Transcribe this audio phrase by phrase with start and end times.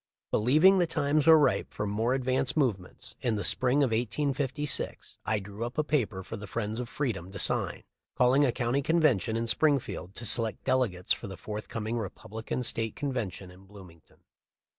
[0.31, 5.37] Believing the times were ripe for more advanced movements, in the spring of 1856 I
[5.37, 7.83] drew up a paper for the friends of freedom to sign,
[8.15, 13.51] calling a county convention in Springfield to select delegates for the forthcoming Republican State convention
[13.51, 14.21] in Bloomington.